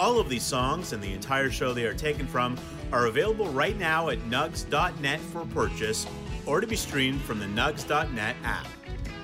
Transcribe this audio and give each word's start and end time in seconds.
All 0.00 0.18
of 0.18 0.30
these 0.30 0.42
songs 0.42 0.94
and 0.94 1.02
the 1.02 1.12
entire 1.12 1.50
show 1.50 1.74
they 1.74 1.84
are 1.84 1.92
taken 1.92 2.26
from 2.26 2.56
are 2.90 3.08
available 3.08 3.50
right 3.50 3.78
now 3.78 4.08
at 4.08 4.18
nugs.net 4.30 5.20
for 5.20 5.44
purchase 5.44 6.06
or 6.46 6.62
to 6.62 6.66
be 6.66 6.74
streamed 6.74 7.20
from 7.20 7.38
the 7.38 7.44
nugs.net 7.44 8.34
app. 8.42 8.66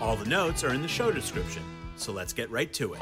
All 0.03 0.17
the 0.17 0.27
notes 0.27 0.63
are 0.65 0.75
in 0.75 0.83
the 0.83 0.89
show 0.89 1.11
description, 1.11 1.63
so 1.97 2.13
let's 2.13 2.35
get 2.35 2.51
right 2.51 2.71
to 2.75 2.93
it. 2.93 3.01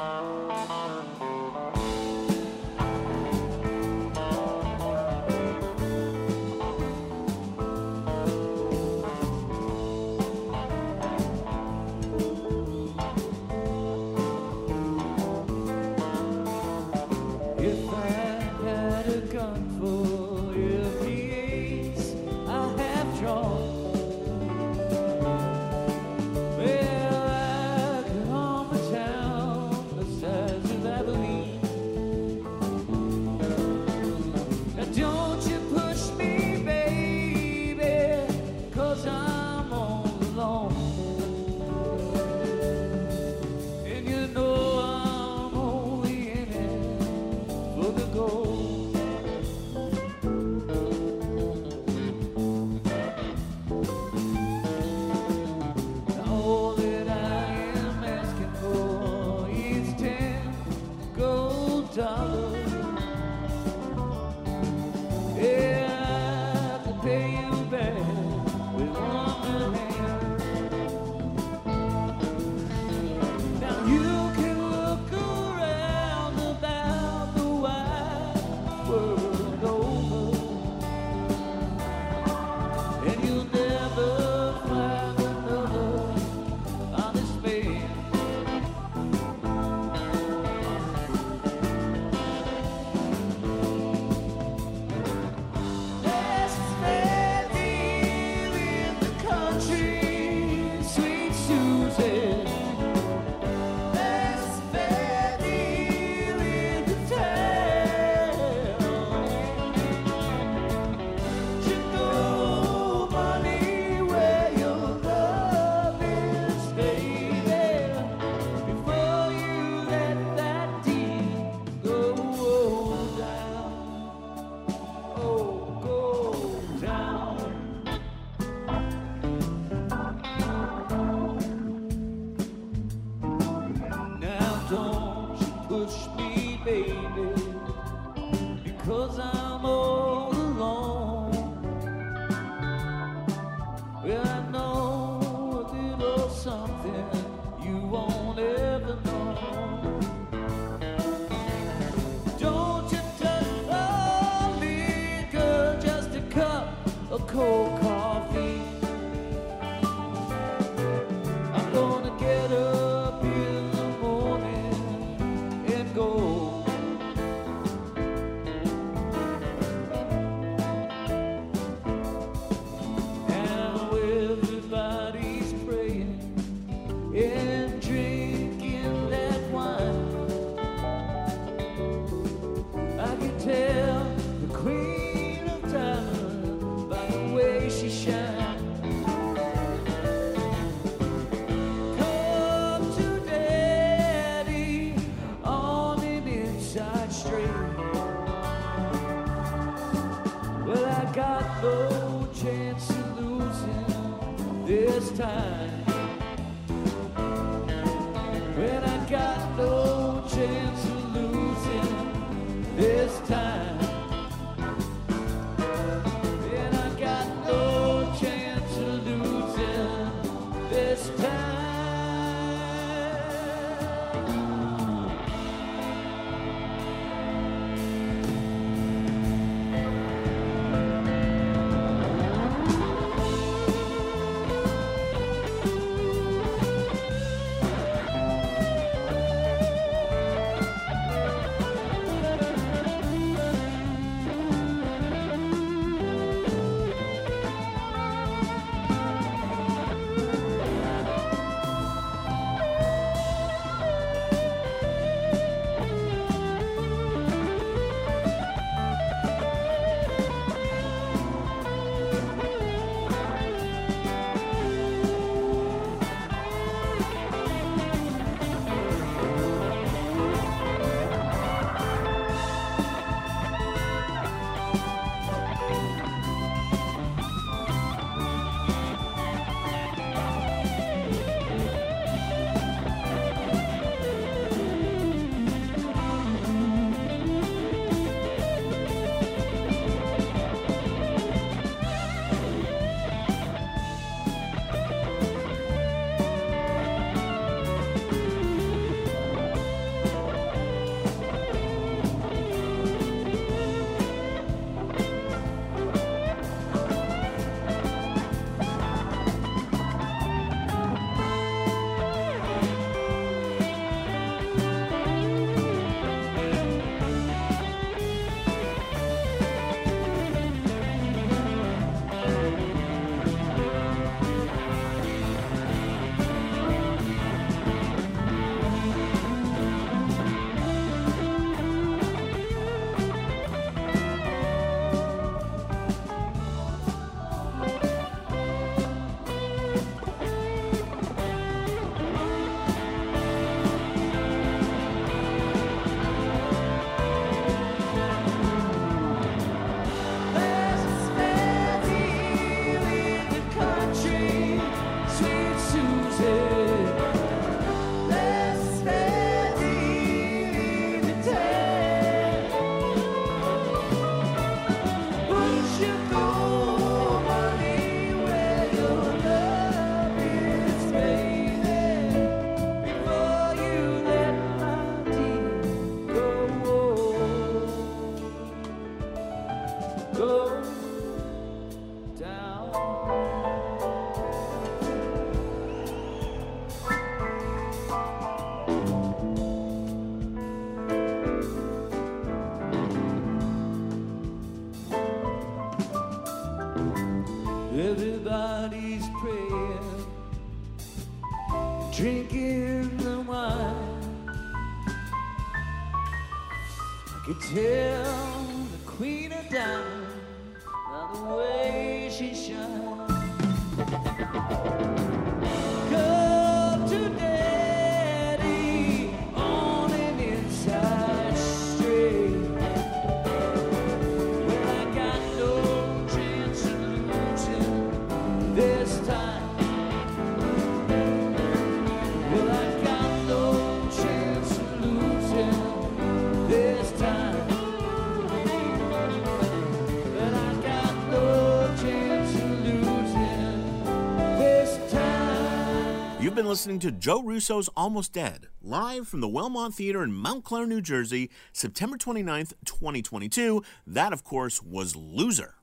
Been 446.45 446.51
listening 446.51 446.79
to 446.81 446.91
Joe 446.91 447.23
Russo's 447.23 447.69
Almost 447.69 448.13
Dead, 448.13 448.49
live 448.61 449.07
from 449.07 449.19
the 449.19 449.27
Wellmont 449.27 449.73
Theater 449.73 450.03
in 450.03 450.13
Montclair, 450.13 450.67
New 450.67 450.79
Jersey, 450.79 451.31
September 451.51 451.97
29th, 451.97 452.53
2022. 452.65 453.63
That, 453.87 454.13
of 454.13 454.23
course, 454.23 454.61
was 454.61 454.95
Loser. 454.95 455.55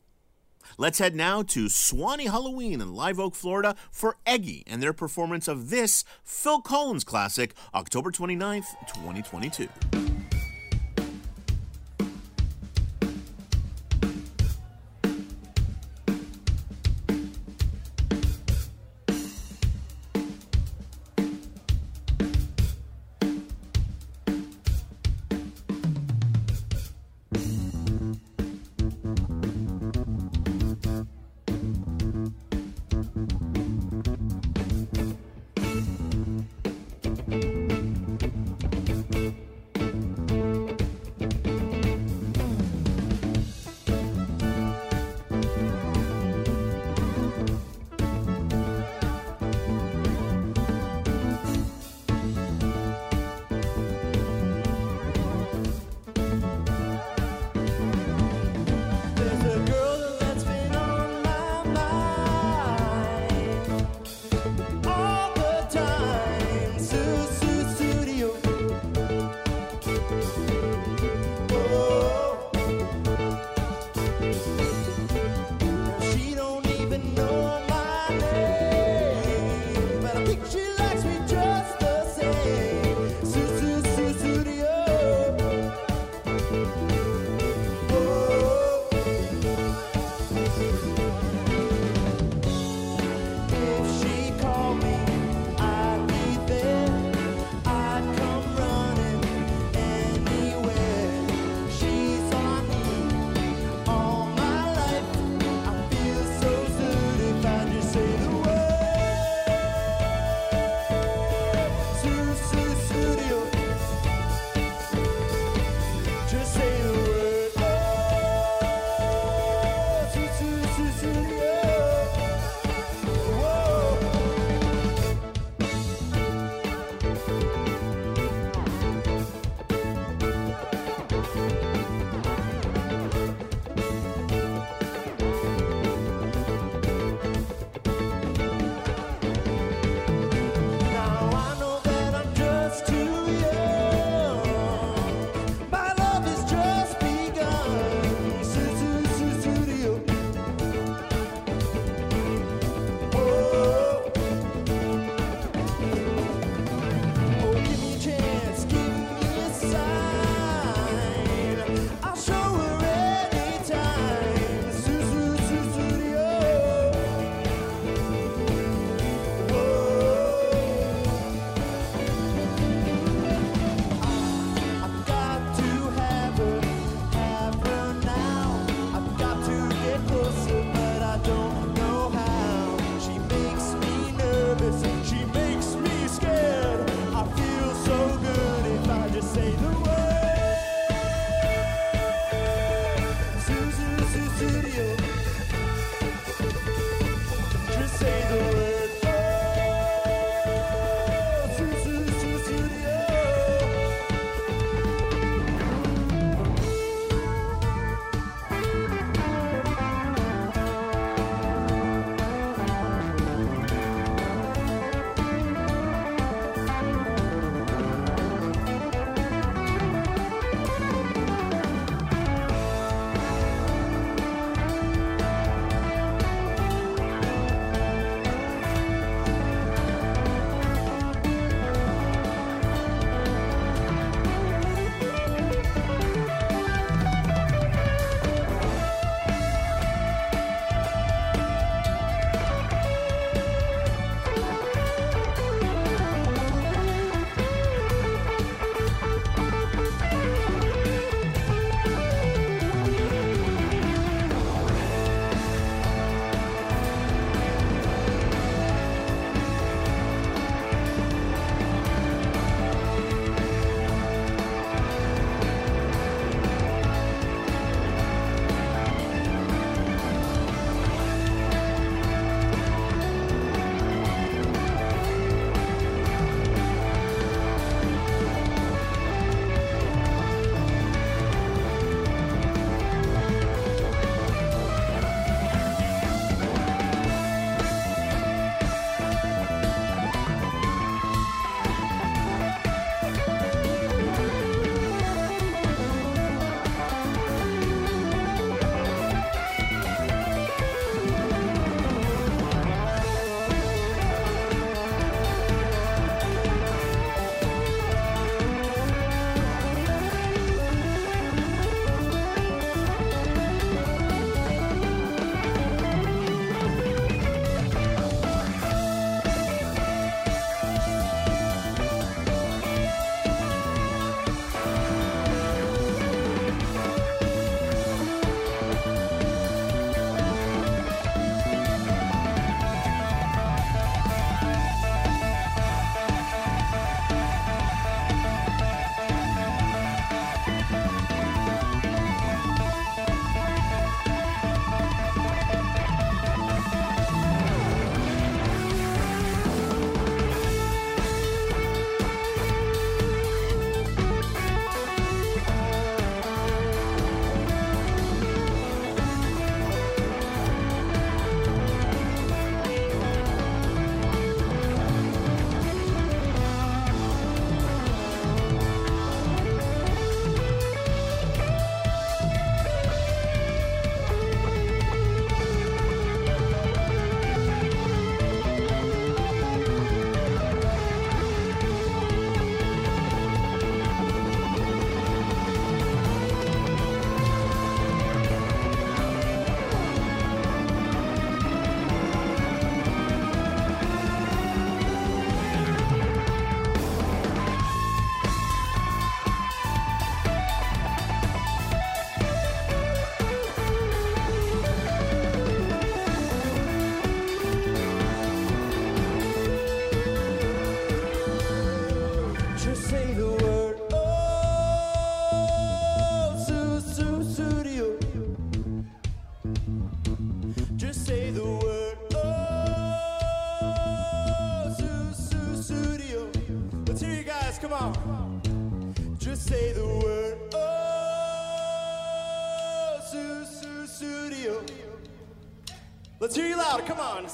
Let's 0.79 0.99
head 0.99 1.14
now 1.14 1.44
to 1.44 1.69
Suwannee 1.69 2.26
Hulaween 2.26 2.82
in 2.82 2.94
Live 2.94 3.20
Oak, 3.20 3.37
Florida 3.37 3.76
for 3.93 4.17
Eggy 4.26 4.64
and 4.67 4.82
their 4.82 4.93
performance 4.93 5.46
of 5.46 5.70
this 5.70 6.02
Phil 6.25 6.61
Collins 6.61 7.05
classic, 7.05 7.55
October 7.73 8.11
29th, 8.11 8.67
2022. 8.88 9.69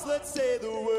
Let's 0.07 0.29
say 0.29 0.59
the 0.59 0.71
word. 0.71 0.98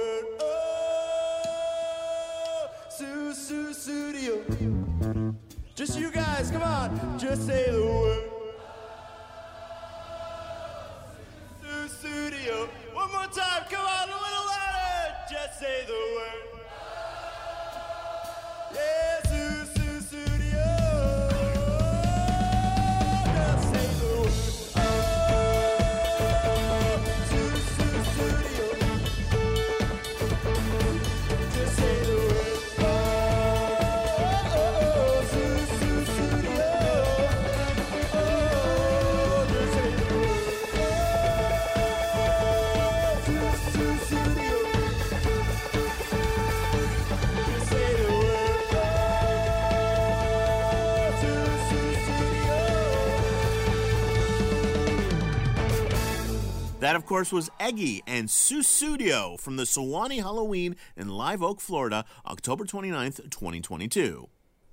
That, 56.90 56.96
of 56.96 57.06
course, 57.06 57.32
was 57.32 57.52
Eggy 57.60 58.02
and 58.08 58.28
Sussudio 58.28 59.40
from 59.40 59.58
the 59.58 59.68
Suwannee 59.68 60.24
Hulaween 60.24 60.76
in 60.98 61.08
Live 61.08 61.44
Oak, 61.44 61.62
Florida, 61.62 62.04
October 62.26 62.66
29th, 62.66 63.30
2022. 63.30 64.28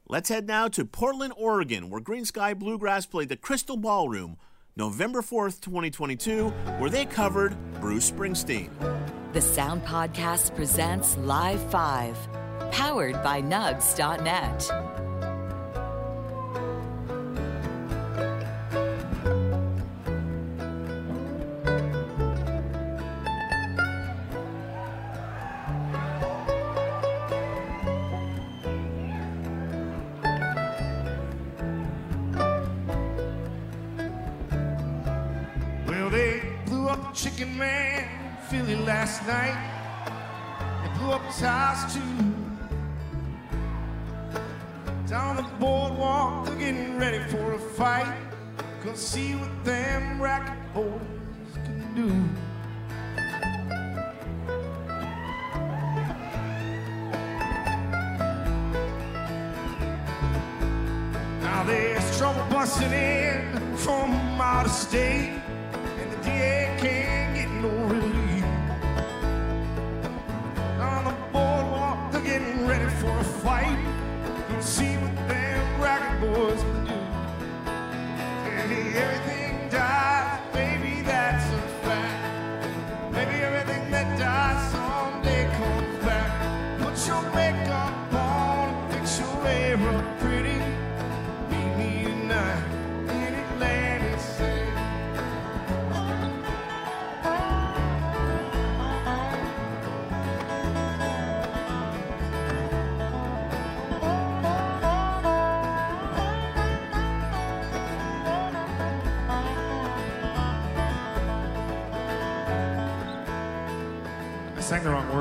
Let's 0.09 0.31
head 0.31 0.47
now 0.47 0.69
to 0.69 0.87
Portland, 0.87 1.35
Oregon, 1.37 1.91
where 1.91 2.01
Greensky 2.01 2.59
Bluegrass 2.59 3.05
played 3.05 3.29
the 3.29 3.37
Crystal 3.37 3.77
Ballroom 3.77 4.39
November 4.77 5.21
4th, 5.21 5.61
2022, 5.61 6.49
where 6.79 6.89
they 6.89 7.05
covered 7.05 7.55
Bruce 7.83 8.11
Springsteen. 8.11 8.71
The 9.35 9.43
Sound 9.43 9.83
Podcast 9.83 10.57
presents 10.57 11.19
Live 11.19 11.61
5, 11.71 12.17
powered 12.73 13.23
by 13.23 13.43
Nugs.net. 13.43 14.86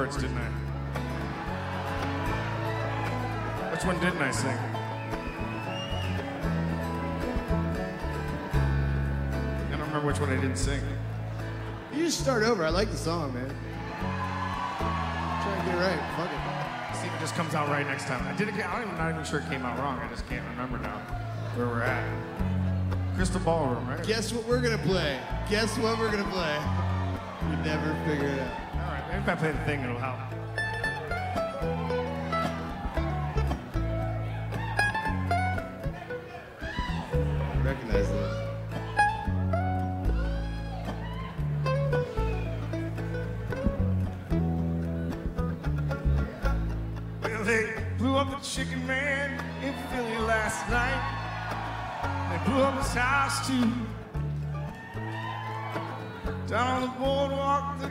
words, 0.06 0.18
didn't 0.22 0.38
I? 0.38 0.50
Which 3.72 3.84
one 3.86 4.00
didn't 4.00 4.22
I 4.22 4.32
sing? 4.32 4.58
I 9.63 9.72
don't 9.72 9.80
remember 9.80 10.08
which 10.08 10.20
one 10.20 10.30
I 10.30 10.36
didn't 10.36 10.58
sing. 10.58 10.82
You 11.94 12.06
just 12.06 12.20
start 12.20 12.44
over. 12.44 12.63
I 12.63 12.70
like 12.70 12.91
the 12.91 12.98
song, 12.98 13.34
man. 13.34 13.50
Try 14.78 15.56
and 15.56 15.65
get 15.65 15.76
it 15.76 15.80
right. 15.80 16.00
Fuck 16.18 16.30
it. 16.32 16.98
See 17.02 17.08
if 17.08 17.13
it 17.15 17.20
just 17.20 17.36
comes 17.36 17.56
out 17.56 17.68
right 17.70 17.88
next 17.88 18.06
time. 18.06 18.26
I 18.28 18.38
did 18.38 18.50
it. 18.50 18.54
I'm 18.54 18.98
not 18.98 19.10
even 19.12 19.24
sure 19.26 19.39
it 19.39 19.50
came 19.50 19.65
out 19.65 19.80
wrong. 19.80 19.98
I 20.00 20.08
just 20.10 20.28
can't 20.30 20.48
remember 20.50 20.78
now 20.78 20.98
where 21.56 21.68
we're 21.68 21.82
at. 21.82 23.15
Crystal 23.15 23.39
Ballroom, 23.41 23.88
right? 23.88 24.06
Guess 24.06 24.34
what 24.34 24.46
we're 24.48 24.62
gonna 24.62 24.78
play? 24.80 25.20
Guess 25.50 25.78
what 25.80 25.98
we're 25.98 26.12
gonna 26.12 26.30
play? 26.32 26.60
You 27.46 27.56
never 27.58 27.94
figure 28.08 28.28
it 28.28 28.39
out. 28.39 28.64
The 29.26 29.36
thing, 29.66 29.82
it'll 29.82 29.98
help. 29.98 30.35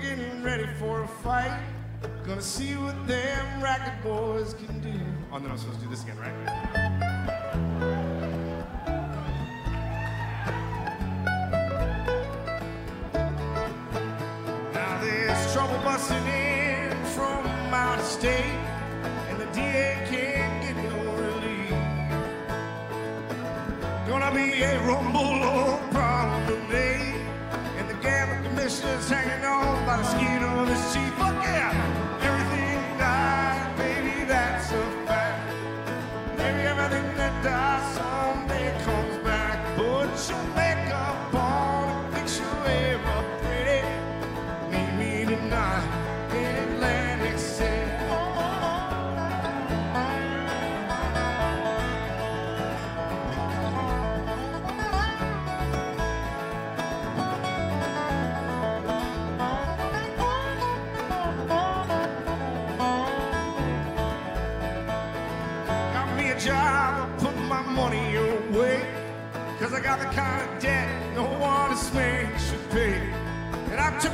Getting 0.04 0.42
ready 0.42 0.66
for 0.78 1.02
a 1.02 1.08
fight. 1.08 1.58
Gonna 2.26 2.42
see 2.42 2.74
what 2.74 3.06
them 3.06 3.62
racket 3.62 4.02
boys 4.02 4.52
can 4.54 4.80
do. 4.80 5.00
Oh, 5.32 5.38
then 5.38 5.50
I'm 5.50 5.56
supposed 5.56 5.78
to 5.80 5.84
do 5.84 5.90
this 5.90 6.02
again, 6.02 6.18
right? 6.18 6.34
Now 14.74 15.00
there's 15.00 15.52
trouble 15.54 15.78
busting 15.82 16.26
in 16.26 17.04
from 17.16 17.46
out 17.72 17.98
of 17.98 18.04
state, 18.04 18.58
and 19.28 19.40
the 19.40 19.46
DA 19.56 19.96
can't 20.10 20.54
get 20.62 20.76
no 20.84 20.98
relief. 21.26 21.70
Gonna 24.06 24.34
be 24.34 24.62
a 24.62 24.78
rumble 24.86 25.83
hanging 30.02 30.42
on 30.42 30.66
the 30.66 30.74
skin 30.74 31.03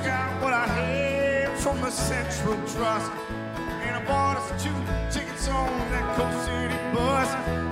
Got 0.04 0.42
what 0.42 0.54
I 0.54 0.66
had 0.66 1.58
from 1.58 1.80
the 1.82 1.90
Central 1.90 2.54
Trust. 2.66 3.12
And 3.84 3.96
I 3.96 4.04
bought 4.06 4.38
us 4.38 4.62
two 4.62 4.74
tickets 5.10 5.46
on 5.48 5.68
that 5.90 6.16
Coast 6.16 6.46
City 6.46 6.74
bus. 6.94 7.69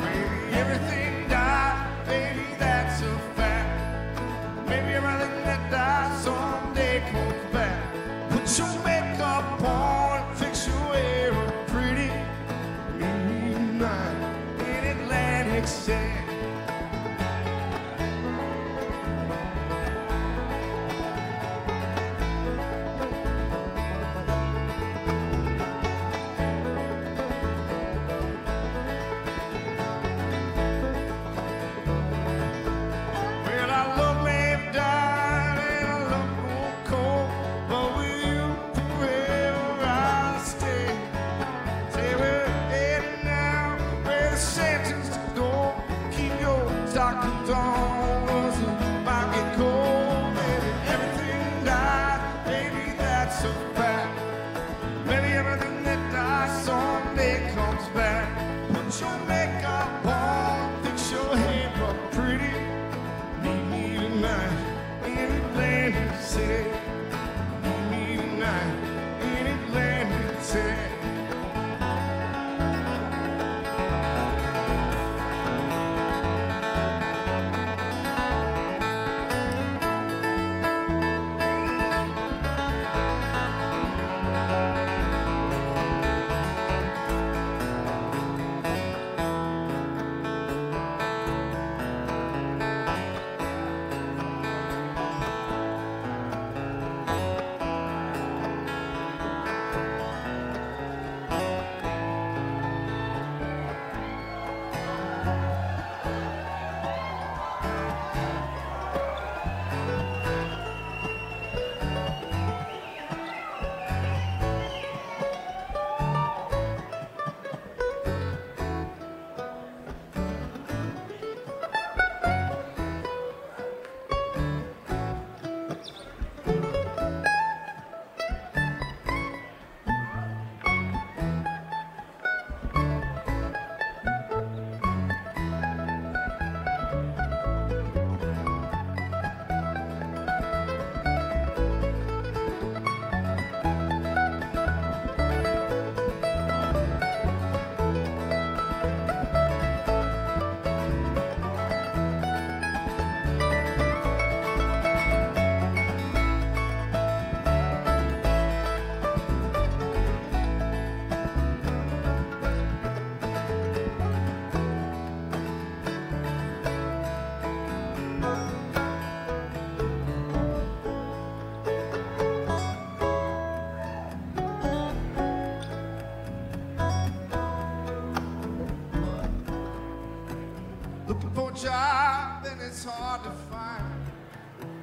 and 182.59 182.69
it's 182.69 182.85
hard 182.85 183.23
to 183.25 183.31
find. 183.51 183.85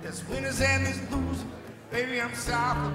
There's 0.02 0.28
winners 0.30 0.62
and 0.62 0.86
there's 0.86 1.12
losers. 1.12 1.46
Baby, 1.92 2.22
I'm 2.22 2.34
sorry. 2.36 2.95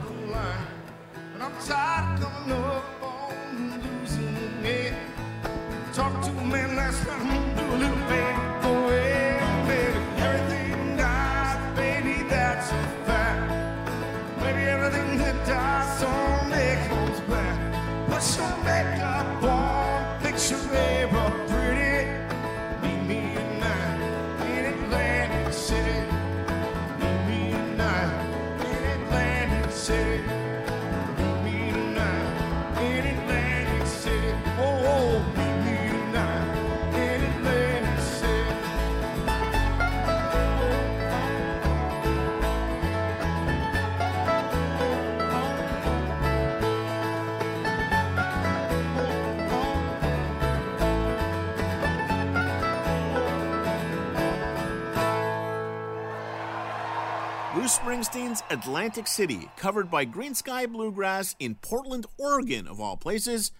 Springsteen's 57.90 58.44
Atlantic 58.50 59.09
City, 59.09 59.50
covered 59.57 59.90
by 59.90 60.07
Greensky 60.07 60.70
Bluegrass 60.70 61.35
in 61.40 61.57
Portland, 61.57 62.07
Oregon, 62.18 62.68
of 62.68 62.81
all 62.81 62.96
places, 62.96 63.50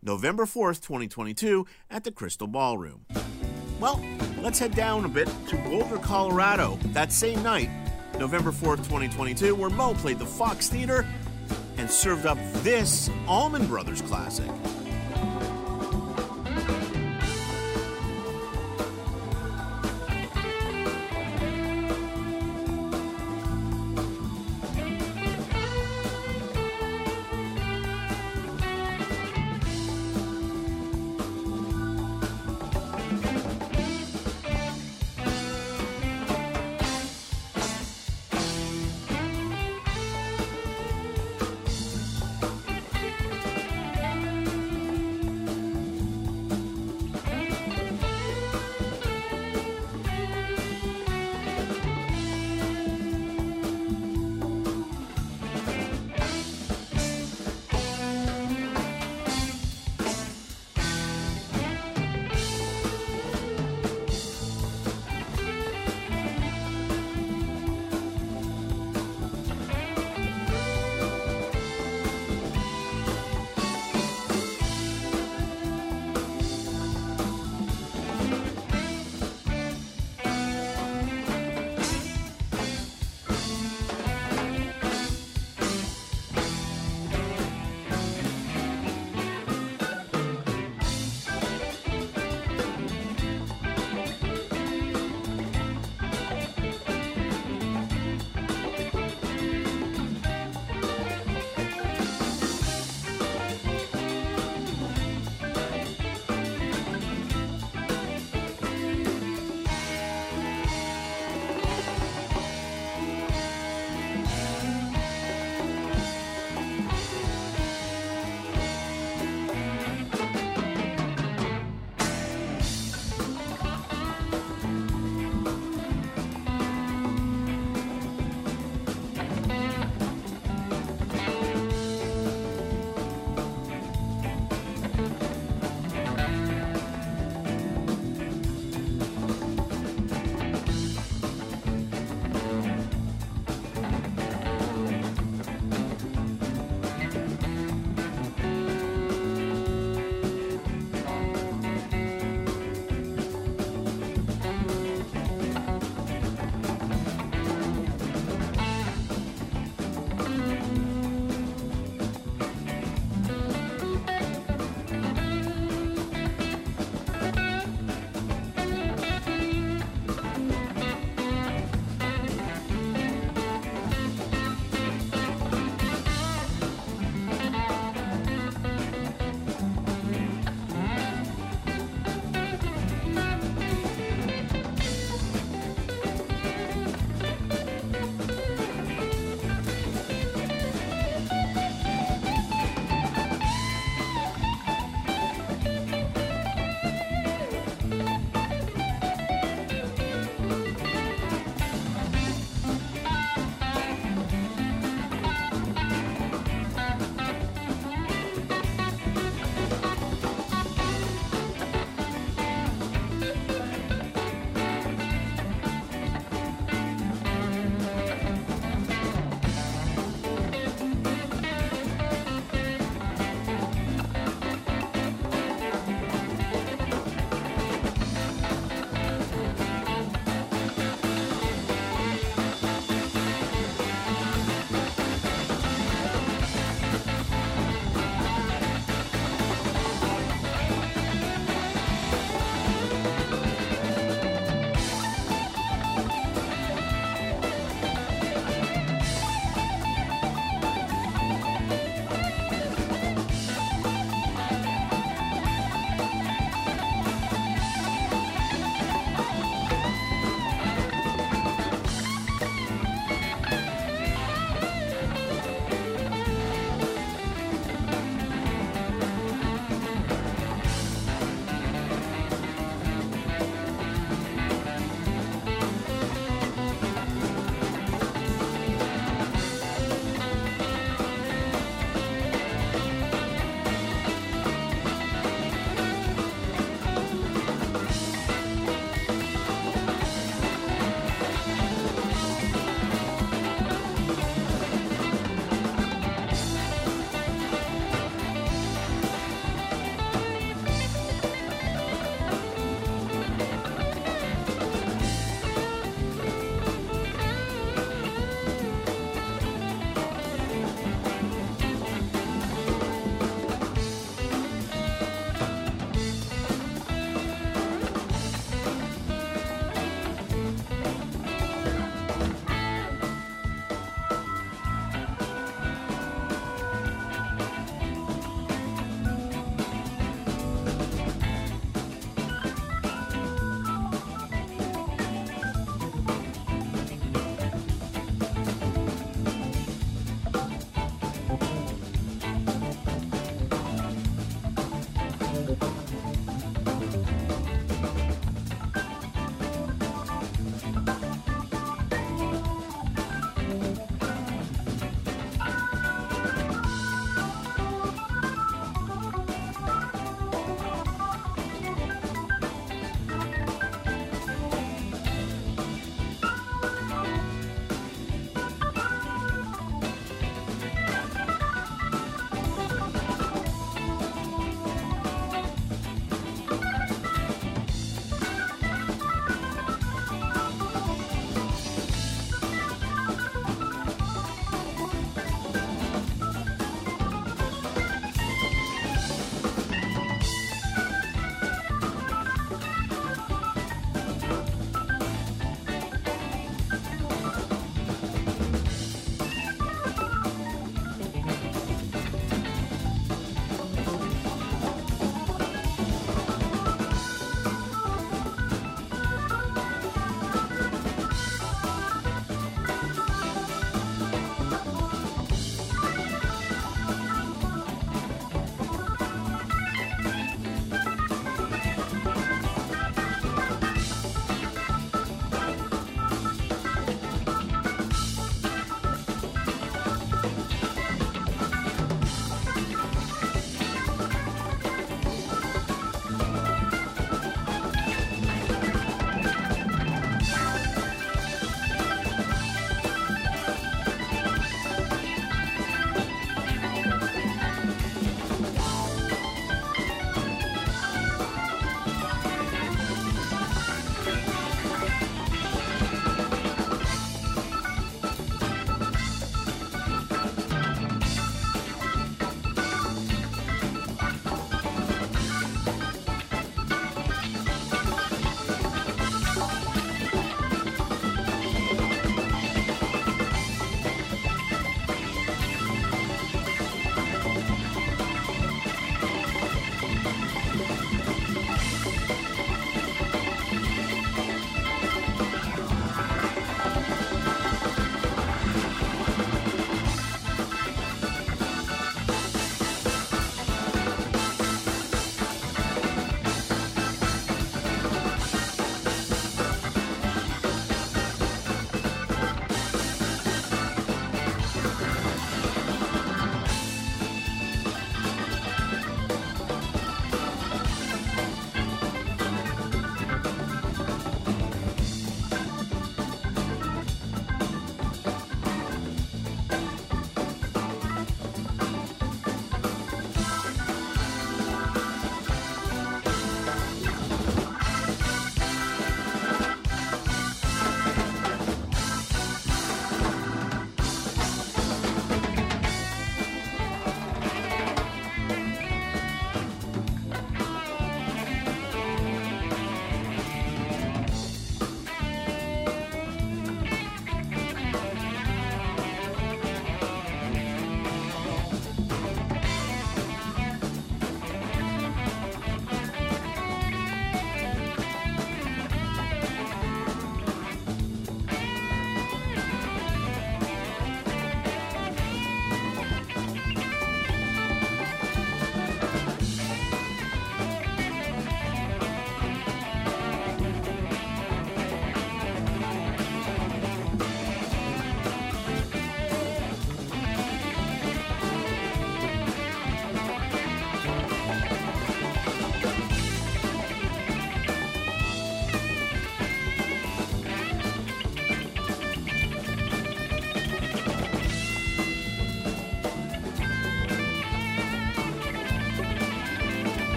November 0.00 0.44
4th, 0.44 0.80
2022, 0.82 1.66
at 1.90 2.04
the 2.04 2.12
Crystal 2.12 2.46
Ballroom. 2.46 3.06
Well, 3.80 4.00
let's 4.40 4.60
head 4.60 4.76
down 4.76 5.04
a 5.04 5.08
bit 5.08 5.28
to 5.48 5.56
Boulder, 5.64 5.98
Colorado, 5.98 6.78
that 6.92 7.10
same 7.10 7.42
night, 7.42 7.68
November 8.20 8.52
4th, 8.52 8.84
2022, 8.84 9.52
where 9.56 9.68
moe. 9.68 9.94
played 9.94 10.20
the 10.20 10.26
Fox 10.26 10.68
Theater 10.68 11.04
and 11.76 11.90
served 11.90 12.24
up 12.24 12.38
this 12.62 13.10
Allman 13.26 13.66
Brothers 13.66 14.00
classic. 14.00 14.48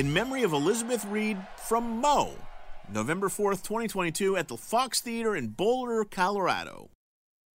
in 0.00 0.14
memory 0.14 0.42
of 0.44 0.54
Elizabeth 0.54 1.04
Reed 1.04 1.36
from 1.58 2.00
moe, 2.00 2.32
November 2.90 3.28
4th, 3.28 3.62
2022, 3.62 4.34
at 4.34 4.48
the 4.48 4.56
Fox 4.56 5.02
Theater 5.02 5.36
in 5.36 5.48
Boulder, 5.48 6.06
Colorado. 6.06 6.88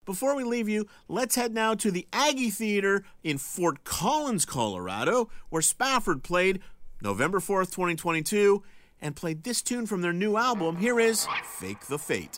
Before 0.05 0.35
we 0.35 0.43
leave 0.43 0.69
you, 0.69 0.85
let's 1.07 1.33
head 1.33 1.55
now 1.55 1.73
to 1.73 1.89
the 1.89 2.07
Aggie 2.13 2.51
Theater 2.51 3.03
in 3.23 3.39
Fort 3.39 3.83
Collins, 3.83 4.45
Colorado, 4.45 5.27
where 5.49 5.63
Spafford 5.63 6.21
played 6.21 6.59
November 7.01 7.39
4th, 7.39 7.71
2022, 7.71 8.61
and 9.01 9.15
played 9.15 9.43
this 9.43 9.63
tune 9.63 9.87
from 9.87 10.01
their 10.01 10.13
new 10.13 10.37
album. 10.37 10.77
Here 10.77 10.99
is 10.99 11.27
Fake 11.59 11.87
the 11.87 11.97
Fate. 11.97 12.37